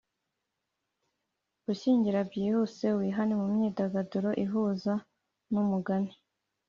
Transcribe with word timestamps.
gushyingira 1.65 2.19
byihuse, 2.29 2.85
wihane 2.99 3.33
mu 3.41 3.47
myidagaduro 3.53 4.29
ihuza 4.43 4.93
n'umugani 5.51 6.13